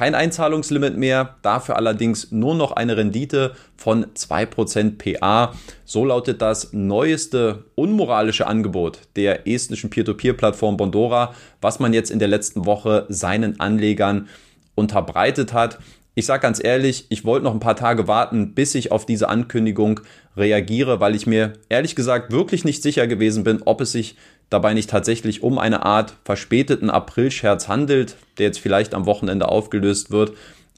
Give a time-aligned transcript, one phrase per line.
[0.00, 5.52] Kein Einzahlungslimit mehr, dafür allerdings nur noch eine Rendite von 2% PA.
[5.84, 12.28] So lautet das neueste unmoralische Angebot der estnischen Peer-to-Peer-Plattform Bondora, was man jetzt in der
[12.28, 14.28] letzten Woche seinen Anlegern
[14.74, 15.78] unterbreitet hat.
[16.20, 19.30] Ich sage ganz ehrlich, ich wollte noch ein paar Tage warten, bis ich auf diese
[19.30, 20.00] Ankündigung
[20.36, 24.16] reagiere, weil ich mir ehrlich gesagt wirklich nicht sicher gewesen bin, ob es sich
[24.50, 30.10] dabei nicht tatsächlich um eine Art verspäteten Aprilscherz handelt, der jetzt vielleicht am Wochenende aufgelöst
[30.10, 30.32] wird.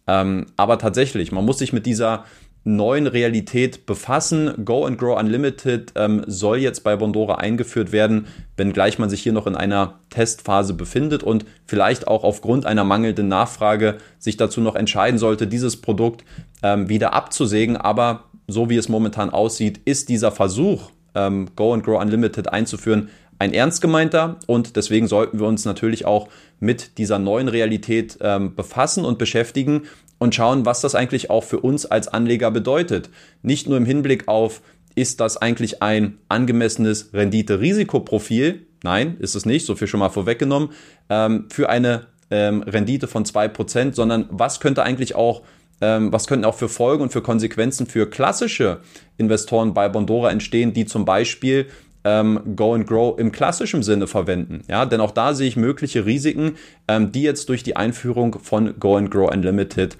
[0.07, 2.25] Ähm, aber tatsächlich, man muss sich mit dieser
[2.65, 4.65] neuen Realität befassen.
[4.65, 8.27] Go and Grow Unlimited ähm, soll jetzt bei Bondora eingeführt werden,
[8.57, 13.29] wenngleich man sich hier noch in einer Testphase befindet und vielleicht auch aufgrund einer mangelnden
[13.29, 16.25] Nachfrage sich dazu noch entscheiden sollte, dieses Produkt
[16.63, 17.77] ähm, wieder abzusägen.
[17.77, 23.09] Aber so wie es momentan aussieht, ist dieser Versuch, ähm, Go and Grow Unlimited einzuführen,
[23.39, 26.29] ein ernst gemeinter und deswegen sollten wir uns natürlich auch
[26.61, 29.83] mit dieser neuen Realität ähm, befassen und beschäftigen
[30.23, 33.11] und schauen, was das eigentlich auch für uns als Anleger bedeutet.
[33.43, 34.63] Nicht nur im Hinblick auf,
[34.95, 38.67] ist das eigentlich ein angemessenes Rendite-Risikoprofil?
[38.85, 40.71] Nein, ist es nicht, so viel schon mal vorweggenommen,
[41.11, 45.43] ähm, für eine ähm, Rendite von 2%, sondern was könnte eigentlich auch
[45.81, 48.79] ähm, was könnten auch für Folgen und für Konsequenzen für klassische
[49.19, 51.67] Investoren bei Bondora entstehen, die zum Beispiel
[52.05, 54.63] ähm, Go and Grow im klassischen Sinne verwenden.
[54.69, 56.57] Ja, denn auch da sehe ich mögliche Risiken,
[56.89, 59.97] ähm, die jetzt durch die Einführung von Go and Grow Unlimited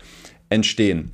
[0.53, 1.13] entstehen.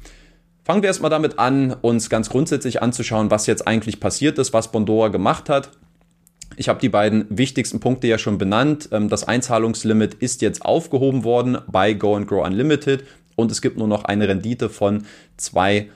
[0.65, 4.71] Fangen wir erstmal damit an, uns ganz grundsätzlich anzuschauen, was jetzt eigentlich passiert ist, was
[4.71, 5.71] Bondora gemacht hat.
[6.57, 8.89] Ich habe die beiden wichtigsten Punkte ja schon benannt.
[8.93, 13.05] Ähm, das Einzahlungslimit ist jetzt aufgehoben worden bei Go and Grow Unlimited
[13.37, 15.05] und es gibt nur noch eine Rendite von
[15.41, 15.87] 2%.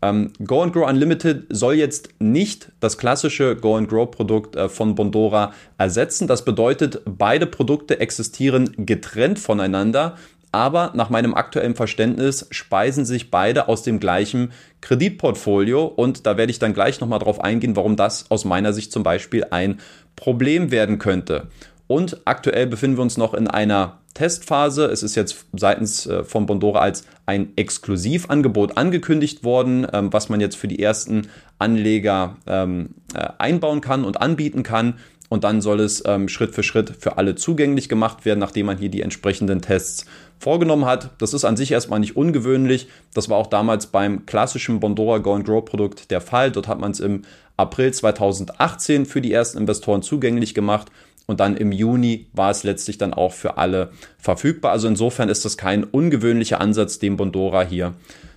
[0.00, 4.68] Ähm, Go and Grow Unlimited soll jetzt nicht das klassische Go and Grow Produkt äh,
[4.68, 6.28] von Bondora ersetzen.
[6.28, 10.16] Das bedeutet, beide Produkte existieren getrennt voneinander.
[10.50, 16.50] Aber nach meinem aktuellen Verständnis speisen sich beide aus dem gleichen Kreditportfolio und da werde
[16.50, 19.78] ich dann gleich nochmal drauf eingehen, warum das aus meiner Sicht zum Beispiel ein
[20.16, 21.48] Problem werden könnte.
[21.86, 24.86] Und aktuell befinden wir uns noch in einer Testphase.
[24.86, 30.40] Es ist jetzt seitens äh, von Bondora als ein Exklusivangebot angekündigt worden, ähm, was man
[30.40, 31.28] jetzt für die ersten
[31.58, 34.98] Anleger ähm, äh, einbauen kann und anbieten kann.
[35.28, 38.78] Und dann soll es ähm, Schritt für Schritt für alle zugänglich gemacht werden, nachdem man
[38.78, 40.06] hier die entsprechenden Tests
[40.38, 41.10] vorgenommen hat.
[41.18, 42.88] Das ist an sich erstmal nicht ungewöhnlich.
[43.12, 46.50] Das war auch damals beim klassischen Bondora Go and Grow Produkt der Fall.
[46.50, 47.22] Dort hat man es im
[47.56, 50.90] April 2018 für die ersten Investoren zugänglich gemacht
[51.26, 54.72] und dann im Juni war es letztlich dann auch für alle verfügbar.
[54.72, 57.92] Also insofern ist das kein ungewöhnlicher Ansatz, den Bondora hier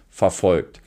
[0.09, 0.81] verfolgt.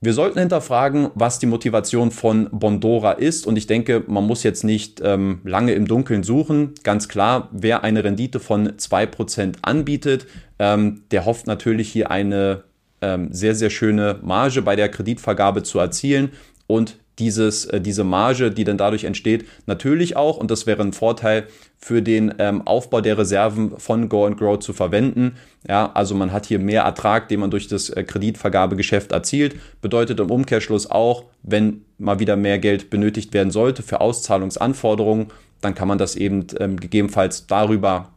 [0.00, 3.46] Wir sollten hinterfragen, was die Motivation von Bondora ist.
[3.48, 6.74] Und ich denke, man muss jetzt nicht ähm, lange im Dunkeln suchen.
[6.84, 10.26] Ganz klar, wer eine Rendite von 2% anbietet,
[10.60, 12.62] ähm, der hofft natürlich hier eine
[13.00, 16.30] ähm, sehr, sehr schöne Marge bei der Kreditvergabe zu erzielen.
[16.68, 20.92] Und dieses, äh, diese Marge, die dann dadurch entsteht, natürlich auch, und das wäre ein
[20.92, 21.46] Vorteil
[21.76, 25.36] für den ähm, Aufbau der Reserven von Go and Grow zu verwenden.
[25.68, 29.56] Ja, also man hat hier mehr Ertrag, den man durch das äh, Kreditvergabegeschäft erzielt.
[29.80, 35.28] Bedeutet im Umkehrschluss auch, wenn mal wieder mehr Geld benötigt werden sollte für Auszahlungsanforderungen,
[35.60, 38.12] dann kann man das eben ähm, gegebenenfalls darüber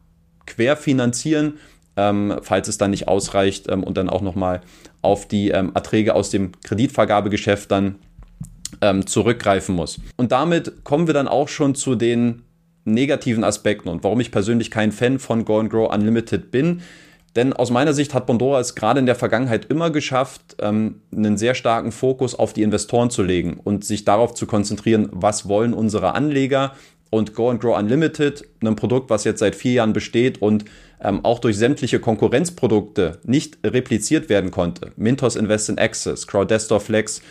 [0.45, 1.57] querfinanzieren,
[1.97, 4.61] ähm, falls es dann nicht ausreicht ähm, und dann auch nochmal
[5.01, 7.95] auf die ähm, Erträge aus dem Kreditvergabegeschäft dann
[8.81, 10.00] ähm, zurückgreifen muss.
[10.18, 12.44] Und damit kommen wir dann auch schon zu den
[12.84, 16.81] negativen Aspekten und warum ich persönlich kein Fan von Go and Grow Unlimited bin.
[17.36, 21.38] Denn aus meiner Sicht hat Bondora es gerade in der Vergangenheit immer geschafft, ähm, einen
[21.38, 25.74] sehr starken Fokus auf die Investoren zu legen und sich darauf zu konzentrieren, was wollen
[25.74, 26.74] unsere Anleger.
[27.09, 30.64] Und Go and Grow Unlimited, ein Produkt, was jetzt seit vier Jahren besteht und
[31.02, 34.94] ähm, auch durch sämtliche Konkurrenzprodukte nicht repliziert werden konnte.
[34.96, 37.22] Mintos Invest in Access, Crowdestor Flex,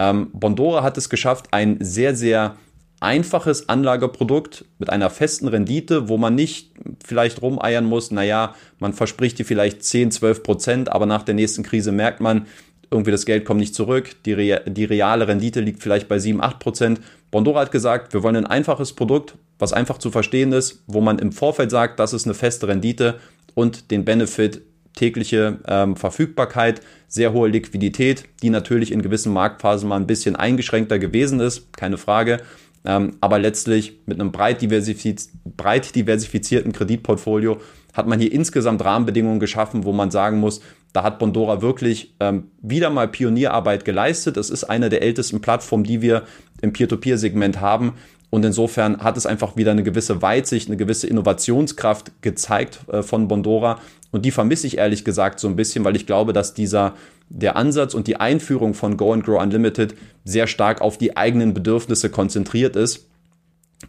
[0.00, 2.56] ähm, Bondora hat es geschafft, ein sehr, sehr
[3.00, 6.72] einfaches Anlageprodukt mit einer festen Rendite, wo man nicht
[7.04, 11.62] vielleicht rumeiern muss, naja, man verspricht dir vielleicht 10, 12 Prozent, aber nach der nächsten
[11.62, 12.46] Krise merkt man,
[12.90, 16.42] irgendwie das Geld kommt nicht zurück, die, Re die reale Rendite liegt vielleicht bei 7,
[16.42, 17.00] 8 Prozent.
[17.30, 21.18] Bondora hat gesagt, wir wollen ein einfaches Produkt, was einfach zu verstehen ist, wo man
[21.18, 23.20] im Vorfeld sagt, das ist eine feste Rendite
[23.54, 24.62] und den Benefit
[24.94, 30.98] tägliche ähm, Verfügbarkeit, sehr hohe Liquidität, die natürlich in gewissen Marktphasen mal ein bisschen eingeschränkter
[30.98, 32.40] gewesen ist, keine Frage.
[32.84, 37.60] Ähm, aber letztlich mit einem breit, diversifiz breit diversifizierten Kreditportfolio
[37.92, 40.60] hat man hier insgesamt Rahmenbedingungen geschaffen, wo man sagen muss,
[40.92, 44.36] da hat Bondora wirklich ähm, wieder mal Pionierarbeit geleistet.
[44.36, 46.24] Es ist eine der ältesten Plattformen, die wir
[46.62, 47.94] im Peer-to-Peer-Segment haben.
[48.30, 53.26] Und insofern hat es einfach wieder eine gewisse Weitsicht, eine gewisse Innovationskraft gezeigt äh, von
[53.28, 53.80] Bondora.
[54.12, 56.94] Und die vermisse ich ehrlich gesagt so ein bisschen, weil ich glaube, dass dieser
[57.28, 59.94] der Ansatz und die Einführung von Go and Grow Unlimited
[60.24, 63.06] sehr stark auf die eigenen Bedürfnisse konzentriert ist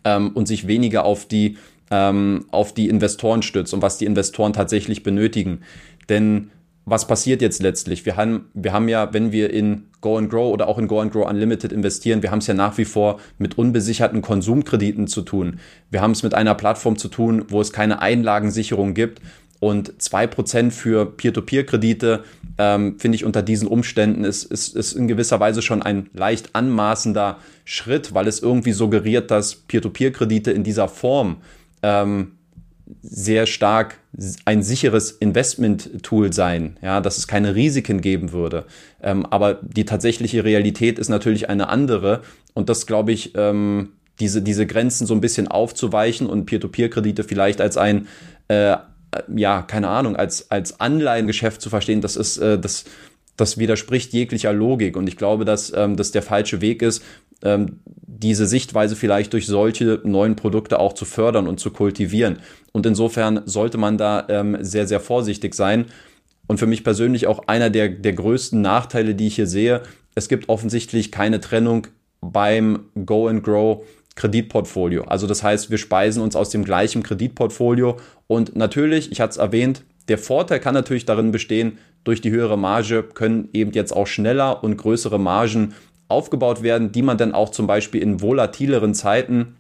[0.04, 1.58] ähm, und sich weniger auf die
[1.90, 5.62] ähm, auf die Investoren stützt und was die Investoren tatsächlich benötigen.
[6.08, 6.52] Denn
[6.92, 8.06] was passiert jetzt letztlich?
[8.06, 11.00] Wir haben, wir haben ja, wenn wir in Go and Grow oder auch in Go
[11.00, 15.22] and Grow Unlimited investieren, wir haben es ja nach wie vor mit unbesicherten Konsumkrediten zu
[15.22, 15.62] tun.
[15.90, 19.22] Wir haben es mit einer Plattform zu tun, wo es keine Einlagensicherung gibt.
[19.62, 22.26] Und zwei Prozent für Peer-to-Peer-Kredite,
[22.58, 26.56] ähm, finde ich unter diesen Umständen, ist, ist, ist in gewisser Weise schon ein leicht
[26.56, 31.38] anmaßender Schritt, weil es irgendwie suggeriert, dass Peer-to-Peer-Kredite in dieser Form
[31.84, 32.34] ähm,
[33.02, 33.98] sehr stark
[34.46, 38.66] ein sicheres Investment-Tool sein, ja, dass es keine Risiken geben würde.
[39.02, 42.22] Ähm, aber die tatsächliche Realität ist natürlich eine andere
[42.54, 47.62] und das glaube ich, ähm, diese, diese Grenzen so ein bisschen aufzuweichen und Peer-to-Peer-Kredite vielleicht
[47.62, 48.08] als ein,
[48.48, 48.78] äh,
[49.36, 52.86] ja, keine Ahnung, als, als Anleihengeschäft zu verstehen, das ist, äh, das,
[53.38, 57.04] das widerspricht jeglicher Logik und ich glaube, dass ähm, das der falsche Weg ist,
[57.44, 62.40] ähm, diese Sichtweise vielleicht durch solche neuen Produkte auch zu fördern und zu kultivieren.
[62.72, 65.86] Und insofern sollte man da ähm, sehr, sehr vorsichtig sein.
[66.48, 69.82] Und für mich persönlich auch einer der, der größten Nachteile, die ich hier sehe,
[70.16, 71.88] es gibt offensichtlich keine Trennung
[72.20, 73.84] beim Go and Grow
[74.16, 75.06] Kreditportfolio.
[75.06, 77.98] Also das heißt, wir speisen uns aus dem gleichen Kreditportfolio.
[78.28, 82.58] Und natürlich, ich hatte es erwähnt, der Vorteil kann natürlich darin bestehen, durch die höhere
[82.58, 85.74] Marge können eben jetzt auch schneller und größere Margen
[86.12, 89.56] aufgebaut werden, die man dann auch zum Beispiel in volatileren Zeiten,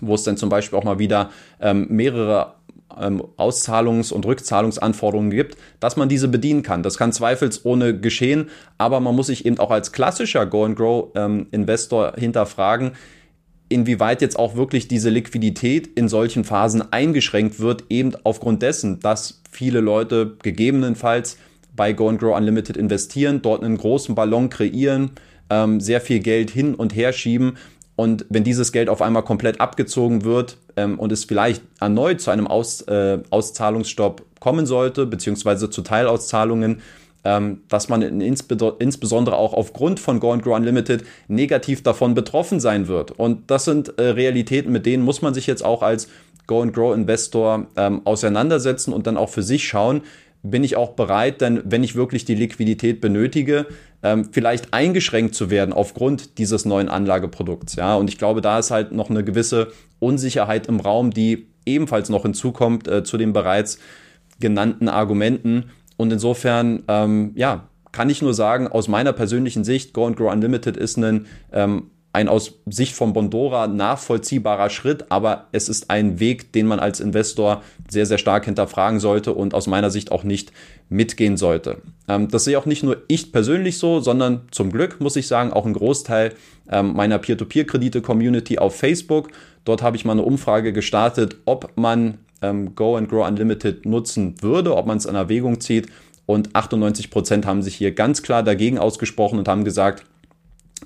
[0.00, 2.54] wo es dann zum Beispiel auch mal wieder ähm, mehrere
[2.98, 6.82] ähm, Auszahlungs- und Rückzahlungsanforderungen gibt, dass man diese bedienen kann.
[6.82, 12.92] Das kann zweifelsohne geschehen, aber man muss sich eben auch als klassischer Go-and-Grow-Investor ähm, hinterfragen,
[13.68, 19.42] inwieweit jetzt auch wirklich diese Liquidität in solchen Phasen eingeschränkt wird, eben aufgrund dessen, dass
[19.50, 21.38] viele Leute gegebenenfalls
[21.74, 25.10] bei Go and Grow Unlimited investieren, dort einen großen Ballon kreieren,
[25.50, 27.56] ähm, sehr viel Geld hin und her schieben.
[27.96, 32.30] Und wenn dieses Geld auf einmal komplett abgezogen wird ähm, und es vielleicht erneut zu
[32.30, 36.82] einem Aus, äh, Auszahlungsstopp kommen sollte, beziehungsweise zu Teilauszahlungen,
[37.24, 42.60] ähm, dass man in, insbesondere auch aufgrund von Go and Grow Unlimited negativ davon betroffen
[42.60, 43.12] sein wird.
[43.12, 46.08] Und das sind äh, Realitäten, mit denen muss man sich jetzt auch als
[46.46, 50.02] Go and Grow Investor ähm, auseinandersetzen und dann auch für sich schauen,
[50.44, 53.66] bin ich auch bereit, denn wenn ich wirklich die Liquidität benötige,
[54.02, 57.76] ähm, vielleicht eingeschränkt zu werden aufgrund dieses neuen Anlageprodukts.
[57.76, 59.68] Ja, und ich glaube, da ist halt noch eine gewisse
[60.00, 63.78] Unsicherheit im Raum, die ebenfalls noch hinzukommt äh, zu den bereits
[64.38, 65.70] genannten Argumenten.
[65.96, 70.30] Und insofern, ähm, ja, kann ich nur sagen, aus meiner persönlichen Sicht, Go and Grow
[70.30, 76.20] Unlimited ist ein ähm, ein aus Sicht von Bondora nachvollziehbarer Schritt, aber es ist ein
[76.20, 80.22] Weg, den man als Investor sehr, sehr stark hinterfragen sollte und aus meiner Sicht auch
[80.22, 80.52] nicht
[80.88, 81.78] mitgehen sollte.
[82.06, 85.52] Ähm, das sehe auch nicht nur ich persönlich so, sondern zum Glück muss ich sagen,
[85.52, 86.34] auch ein Großteil
[86.70, 89.30] ähm, meiner Peer-to-Peer-Kredite-Community auf Facebook.
[89.64, 94.36] Dort habe ich mal eine Umfrage gestartet, ob man ähm, Go and Grow Unlimited nutzen
[94.40, 95.88] würde, ob man es in Erwägung zieht.
[96.26, 100.04] Und 98 Prozent haben sich hier ganz klar dagegen ausgesprochen und haben gesagt,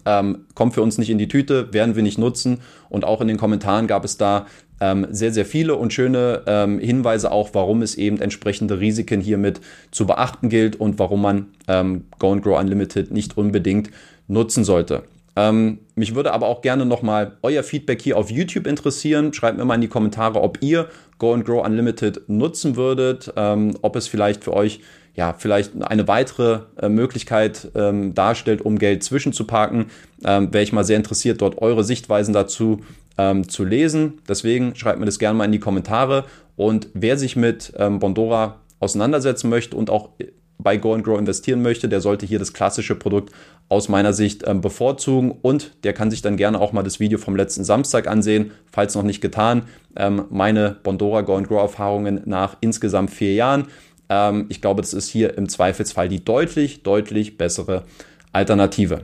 [0.04, 2.60] ähm, kommt für uns nicht in die Tüte, werden wir nicht nutzen.
[2.88, 4.46] Und auch in den Kommentaren gab es da
[4.80, 9.60] ähm, sehr, sehr viele und schöne ähm, Hinweise auch, warum es eben entsprechende Risiken hiermit
[9.90, 13.90] zu beachten gilt und warum man ähm, Go and Grow Unlimited nicht unbedingt
[14.28, 15.04] nutzen sollte.
[15.38, 19.32] Ähm, mich würde aber auch gerne nochmal euer Feedback hier auf YouTube interessieren.
[19.32, 23.76] Schreibt mir mal in die Kommentare, ob ihr Go and Grow Unlimited nutzen würdet, ähm,
[23.82, 24.80] ob es vielleicht für euch
[25.14, 29.86] ja, vielleicht eine weitere äh, Möglichkeit ähm, darstellt, um Geld zwischenzuparken.
[30.24, 32.80] Ähm, Wäre ich mal sehr interessiert, dort eure Sichtweisen dazu
[33.16, 34.20] ähm, zu lesen.
[34.28, 36.24] Deswegen schreibt mir das gerne mal in die Kommentare.
[36.56, 40.10] Und wer sich mit ähm, Bondora auseinandersetzen möchte und auch
[40.58, 43.32] bei Go and Grow investieren möchte, der sollte hier das klassische Produkt
[43.68, 47.18] aus meiner Sicht ähm, bevorzugen und der kann sich dann gerne auch mal das Video
[47.18, 49.62] vom letzten Samstag ansehen, falls noch nicht getan.
[49.96, 53.66] Ähm, meine Bondora Go and Grow Erfahrungen nach insgesamt vier Jahren.
[54.08, 57.84] Ähm, ich glaube, das ist hier im Zweifelsfall die deutlich, deutlich bessere
[58.32, 59.02] Alternative.